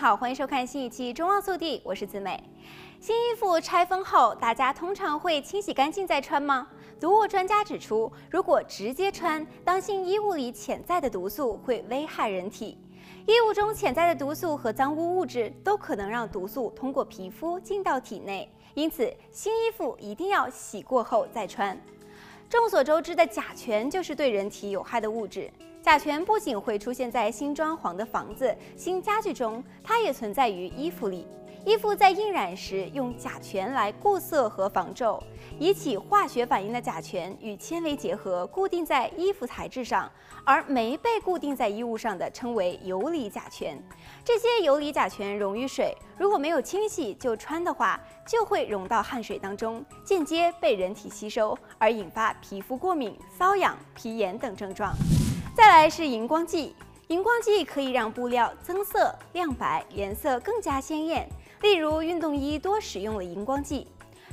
[0.00, 2.40] 好，欢迎收看新一期《中望速递》，我是子美。
[3.00, 6.68] 新衣服拆封后，大家通常会清洗干净再穿吗？
[7.00, 12.78] 毒物专家指出，如果直接穿，当心衣物里潜在的毒素会危害人体。
[13.26, 21.76] 衣物中潜在的毒素和脏污物质都可能让毒素通过皮肤进到体内，因此新衣服一定要洗过后再穿。
[22.48, 25.50] 众所周知的甲醛就是对人体有害的物质。
[25.82, 31.26] 甲醛不仅会出现在新装潢的房子、新家具中，它也存在于衣服里。
[31.64, 35.22] 衣服在印染时用甲醛来固色和防皱，
[35.58, 40.10] 引起化学反应的甲醛与纤维结合，固定在衣服材质上，
[40.44, 43.76] 而没被固定在衣物上的称为游离甲醛。
[44.24, 54.94] 这些游离甲醛溶于水，如果没有清洗就穿的话，就会溶到汗水当中，间接被人体吸收，而引发皮肤过敏、瘙痒、皮炎等症状。
[55.58, 56.72] 再来是荧光剂，
[57.08, 61.28] 荧光剂可以让布料增色、亮白，颜色更加鲜艳。
[61.62, 63.88] 例如，运动衣多使用了荧光剂，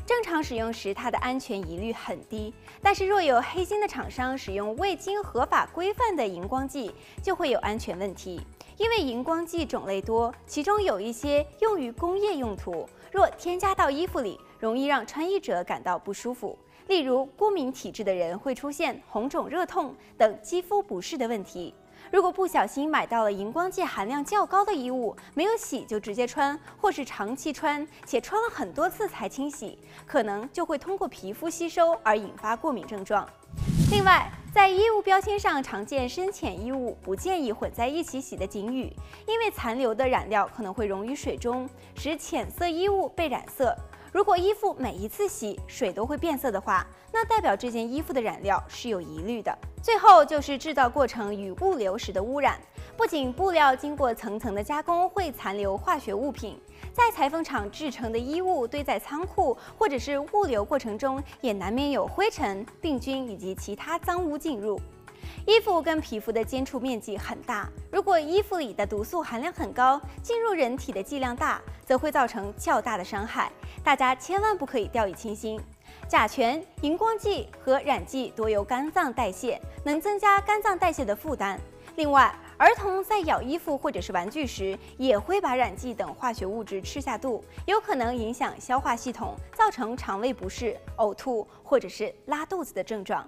[0.05, 2.53] 正常使用时它的安全疑虑很低。
[2.79, 8.39] 但是，若有黑心的厂商使用未经合法规范的荧光剂，就会有安全问题。
[8.77, 16.59] 因为荧光剂种类多，其中有一些用于工业用途，若添加到衣服里，容易让穿衣者感到不舒服。
[16.87, 21.73] 例如，过敏体质的人会出现红肿、热痛等肌肤不适的问题。
[22.11, 33.25] 如果不小心买到了荧光剂含量较高的衣物，没有洗就直接穿，或是长期穿且穿了很多次才清洗，可能就会通过皮肤吸收而引发过敏症状。
[33.89, 38.89] 另外，在衣物标签上常见深浅衣物不建议混在一起洗的警语，
[39.27, 43.75] 因为残留的染料可能会溶于水中，使浅色衣物被染色。
[44.15, 49.53] 如果衣服每一次洗水都会变色的话，那代表这件衣服的染料是有疑虑的。
[49.83, 52.57] 最后就是制造过程与物流时的污染，
[52.95, 56.57] 不仅布料经过层层的加工会残留化学物品，
[56.93, 64.79] 在裁缝厂制成的衣物堆在仓库或者是物流过程中，也难免有灰尘、病菌以及其他脏污进入。
[65.45, 73.51] 衣服跟皮肤的接触面积很大，如果衣服里的毒素含量很高，进入人体的剂量大，则会造成较大的伤害。
[73.83, 75.59] 大家千万不可以掉以轻心。
[76.07, 81.59] 甲醛、荧光剂和染剂多由肝脏代谢，能增加肝脏代谢的负担。
[81.95, 93.27] 另外，儿童在咬衣服或者是玩具时，也会把染剂等化学物质吃下肚，有可能影响消化系统，造成肠胃不适、呕吐或者是拉肚子的症状。